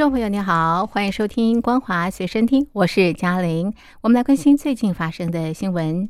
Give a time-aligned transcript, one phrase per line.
[0.00, 3.70] 众朋友，你好，欢迎收听《光华随身听》，我是嘉玲。
[4.00, 6.08] 我们来关心最近发生的新闻。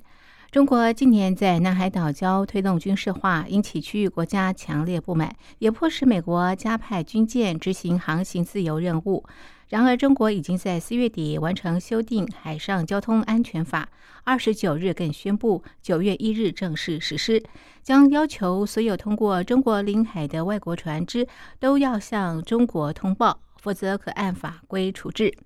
[0.53, 9.25] 中国近年在南海岛礁推动军事化，引起区域国家强烈不满，也迫使美国加派军舰执行航行自由任务。
[9.71, 13.89] 然而，中国已经在四月底完成修订《海上交通安全法》，
[14.23, 17.43] 二十九日更宣布九月一日正式实施，
[17.83, 21.27] 将要求所有通过中国领海的外国船只
[21.59, 23.41] 都要向中国通报。
[23.61, 25.37] 否则可按法规处置。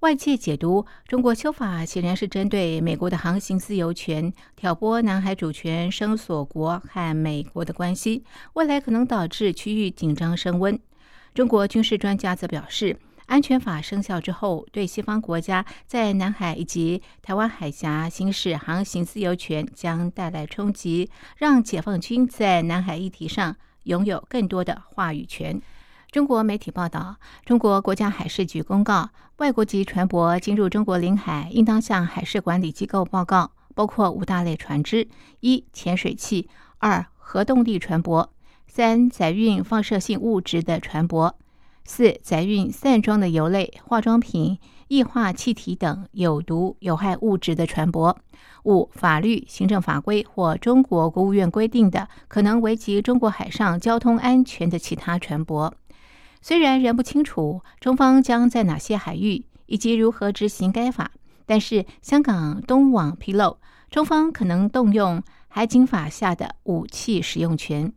[0.00, 10.76] 外界解读，中国修法显然是针对美国的航行自由权，挑拨南海主权声索国和美国的关系，未来可能导致区域紧张升温。
[11.32, 25.62] 中国军事专家则表示，安全法生效之后，对西方国家在南海以及台湾海峡行使航行自由权将带来冲击，让解放军在南海议题上拥有更多的话语权。
[26.12, 35.08] 中国媒体报道，中国国家海事局公告，外国籍船舶进入中国领海，应当向海事管理机构报告，包括五大类船只：
[35.40, 36.46] 一、潜水器；
[36.76, 38.28] 二、核动力船舶；
[38.66, 41.32] 三、载运放射性物质的船舶；
[41.86, 48.14] 四、载运散装的油类、化妆品、液化气体等有毒有害物质的船舶；
[48.64, 55.72] 五、法律、行政法规或中国国务院规定的可能危及中国海上交通安全的其他船舶。
[56.42, 61.12] 虽然仍不清楚中方将在哪些海域以及如何执行该法，
[61.46, 67.92] 但是香港东网披露，中方可能动用海警法下的武器使用权。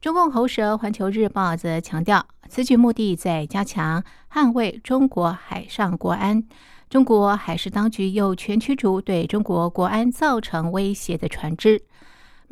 [0.00, 4.02] 中共喉舌《环球日报》则强调，此举目的在加强
[4.32, 6.44] 捍卫中国海上国安。
[6.88, 11.82] 中国海事当局有权驱逐对中国国安造成威胁的船只。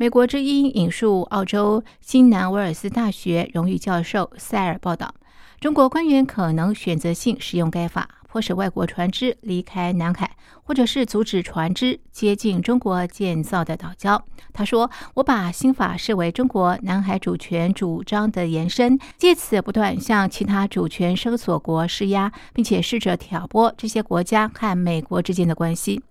[0.01, 5.13] 美国之音引述澳洲新南威尔斯大学荣誉教授塞尔报道，
[5.59, 14.19] 中国官员可能选择性使用该法，迫使外国船只离开南海，或者是阻止船只接近中国建造的岛礁。
[14.51, 26.01] 他说：“我把新法视为中国南海主权主张的延伸，借此不断向其他主权声索国施压，并且试着挑拨这些国家和美国之间的关系。”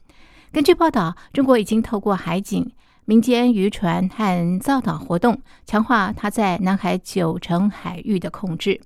[0.52, 2.70] 根据报道，中国已经透过海警。
[3.10, 8.80] 民间渔船和造岛活动，强化它在南海九成海域的控制。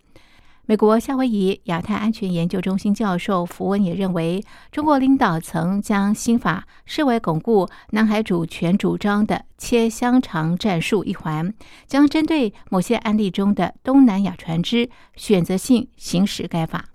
[0.64, 4.42] 美国夏威夷亚太安全研究中心教授福文也认为，
[4.72, 11.52] 中国领导层将新法视为巩固南海主权主张的切香肠战术一环，
[11.86, 16.86] 将针对某些案例中的东南亚船只选择性行使该法。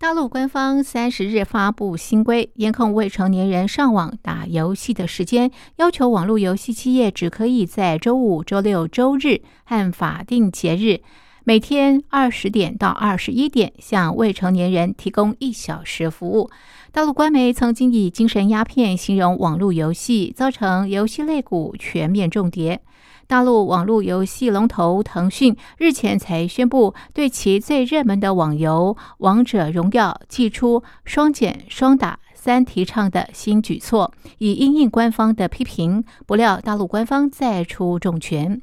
[0.00, 11.00] 大陆官方三十日发布新规，严控未成年人上网打游戏的时间，要求网络游戏企业只可以在周五、周六、周日和法定节日
[11.48, 16.50] 每天二十点到二十一点向未成年人提供一小时服务。
[16.92, 22.82] 大陆官媒曾经以“精神鸦片”形容网络游戏，造成游戏类股全面重跌。
[23.26, 36.04] 大陆网络游戏龙头腾讯日前才宣布，对其最热门的网游《王者荣耀》祭出双减双打三提倡的新举措，以应应官方的批评。
[36.26, 38.60] 不料，大陆官方再出重拳。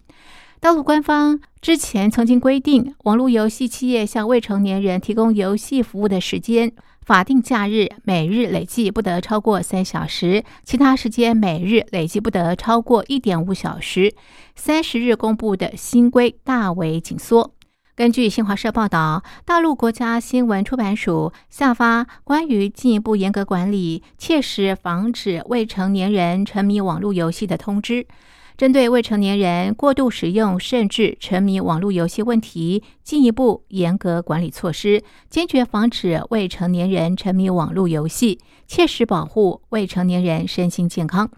[0.59, 6.71] 大陆官方之前曾经规定，网络游戏企业向未成年人提供游戏服务的时间。
[7.05, 14.15] 法定假日每日累计不得超过三小时，其他时间每日累计不得超过一点五小时。
[14.55, 17.53] 三十日公布的新规大为紧缩。
[17.95, 28.07] 根据新华社报道，大陆国家新闻出版署下发关于进一步严格管理、切实防止未成年人沉迷网络游戏的通知。
[28.57, 41.29] 针对未成年人过度使用甚至沉迷网络游戏问题，进一步严格管理措施，坚决防止未成年人沉迷网络游戏，切实保护未成年人身心健康。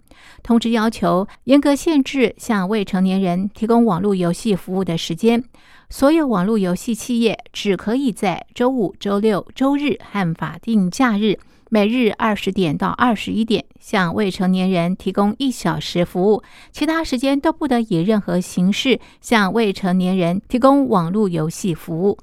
[0.44, 5.42] 通知要求严格限制向未成年人提供网络游戏服务的时间，
[5.90, 11.40] 所有网络游戏企业只可以在周五、周六、周日和法定假日。
[11.70, 16.42] 每日二十点到二十一点向未成年人提供一小时服务，
[16.72, 22.18] 其他时间都不得以任何形式向未成年人提供网络游戏服务。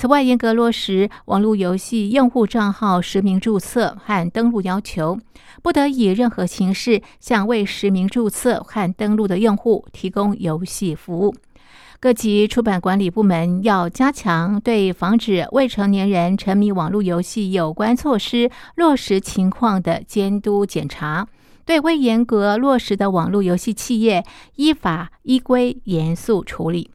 [0.00, 5.18] 此外，严格落实网络游戏用户账号实名注册和登录要求，
[5.60, 11.34] 不得以任何形式向未实名注册和登录的用户提供游戏服务。
[11.98, 21.26] 各级出版管理部门要加强对防止未成年人沉迷网络游戏有关措施落实情况的监督检查，
[21.66, 24.24] 对未严格落实的网络游戏企业
[24.54, 26.92] 依法依规严肃处理。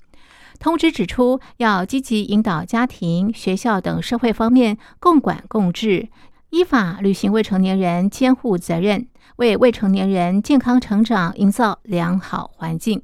[0.63, 6.07] 通知指出，要积极引导家庭、学校等社会方面共管共治，
[6.51, 9.05] 依法履行未成年人监护责任，
[9.35, 13.01] 为未成年人健康成长营造良好环境。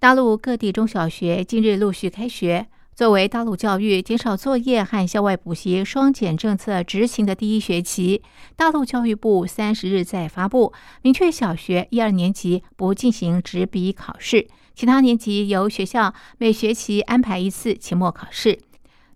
[0.00, 2.66] 大陆各地中小学近日陆续开学。
[2.96, 8.20] 作为大陆教育减少作业和校外补习双减政策执行的第一学期，
[8.56, 10.72] 大陆教育部三十日再发布，
[11.02, 14.48] 明确小学一二年级不进行纸笔考试，
[14.80, 18.58] 其他年级由学校每学期安排一次期末考试，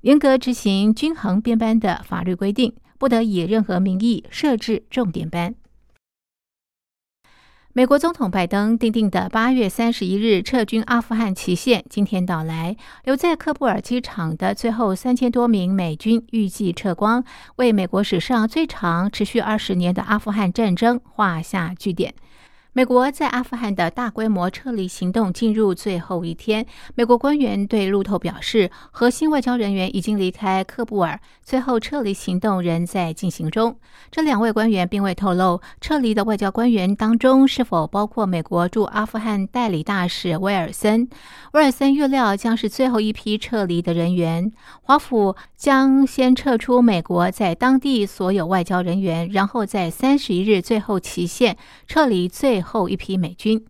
[0.02, 5.55] 严格执行均衡编班的法律规定，不得以任何名义设置重点班。
[7.72, 17.25] 美国总统拜登订定的八月三十一日撤军阿富汗期限今天到来，留在喀布尔机场的最后三千多名美军预计撤光，
[17.56, 22.14] 为美国史上最长、持续二十年的阿富汗战争画下句点。
[22.76, 26.67] 美国在阿富汗的大规模撤离行动进入最后一天。
[26.97, 33.76] 美国官员对路透表示，核心外交人员已经离开喀布尔，最后撤离行动仍在进行中。
[34.11, 41.09] 这两位官员并未透露撤离的外交官员当中是否包括美国驻阿富汗代理大使威尔森。
[41.53, 44.50] 威尔森预料将是最后一批撤离的人员。
[44.82, 51.56] 华府将先撤出美国在当地所有外交人员，然后在三十一日最后期限
[51.87, 52.63] 撤离最。
[52.64, 53.64] 后一批美军，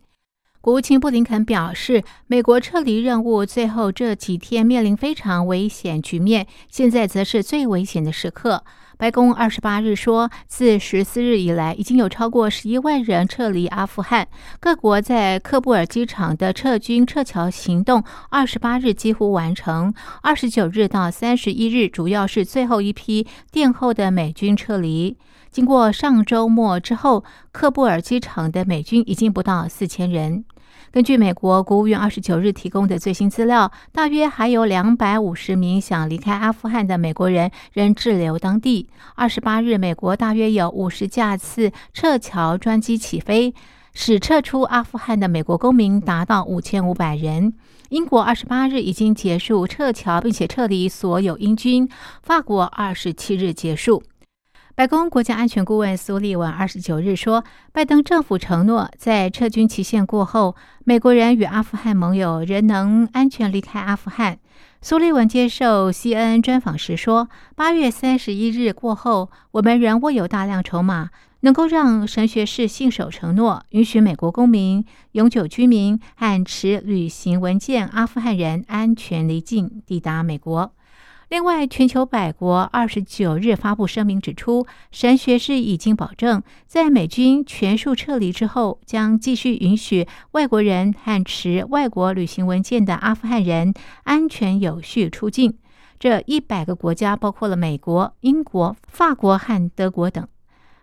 [0.61, 8.63] 国务卿布林肯表示，美国撤离任务最后这几天面临非常危险局面，现在则是最危险的时刻。
[8.97, 14.25] 白宫二十八日说，自十四日以来，已经有超过十一万人撤离阿富汗。
[14.61, 19.93] 各国在喀布尔机场的撤军撤侨行动，二十八日几乎完成。
[20.23, 25.17] 二十九日到三十一日，主要是最后一批殿后的美军撤离。
[25.55, 27.23] 经过上周末之后，
[27.53, 30.43] 喀布尔机场的美军已经不到四千人。
[30.91, 38.89] 根据美国国务院二十九日提供的最新资料，大约还有两百五十名想离开阿富汗的美国人仍滞留当地。
[39.15, 43.53] 二十八日，美国大约有五十架次撤侨专机起飞，
[43.93, 47.53] 使撤出阿富汗的美国公民达到五千五百人。
[47.87, 51.87] 英国二十八日已经结束撤侨，并且撤离所有英军。
[52.23, 54.03] 法国二十七日结束。
[54.75, 64.37] 白宫国家安全顾问苏利文二十九日说，拜登政府承诺，在撤军期限过后，美国人与阿富汗盟友仍能安全离开阿富汗。
[64.81, 74.83] 苏利文接受 CNN 专访时说，八月三十一日过后，我们仍握有大量筹码，能够让神学士信守承诺，允许美国公民、
[75.13, 80.73] 永久居民和持旅行文件阿富汗人安全离境抵达美国。
[81.29, 93.73] 另外，全球百国二十九日发布声明，指出神学士已经保证，在美军全数撤离之后，将继续允许外国人和持外国旅行文件的阿富汗人
[94.03, 95.57] 安全有序出境。
[95.97, 100.27] 这一百个国家包括了美国、英国、法国和德国等。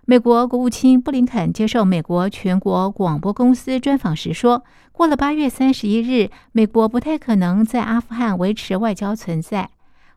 [0.04, 9.70] 美国国务卿布林肯接受美国全国广播公司专访时说：“过了八月三十一日，美国不太可能在阿富汗维持外交存在。”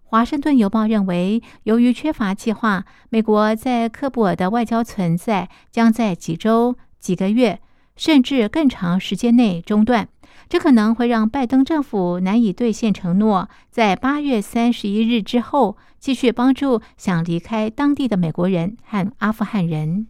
[0.07, 7.59] 华盛顿邮报认为，由于缺乏计划，美国在喀布尔的外交存在将在几周、几个月，
[7.97, 10.07] 甚至更长时间内中断。
[10.47, 20.07] 这可能会让拜登政府难以兑现承诺，在八月三十一日之后继续帮助想离开当地的美国人和阿富汗人。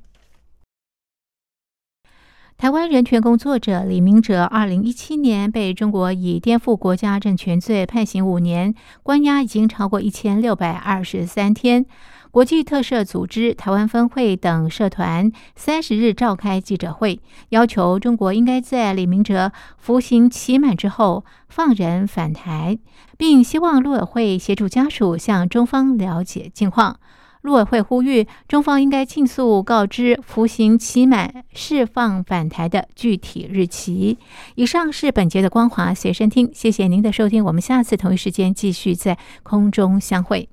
[2.57, 11.85] 台湾人权工作者李明哲，二零一七年被中国以颠覆国家政权罪判刑五年，关押已经超过一千六百二十三天。
[12.31, 17.19] 国际特赦组织台湾分会等社团三十日召开记者会，
[17.49, 22.79] 要求中国应该在李明哲服刑期满之后放人返台，
[23.17, 26.99] 并希望陆委会协助家属向中方了解近况。
[27.45, 34.17] 陆委会呼吁中方应该尽速告知服刑期满释放返台的具体日期。
[34.55, 40.49] 以上是本节的光华随身听，谢谢您的收听，我们下次同一时间继续在空中相会。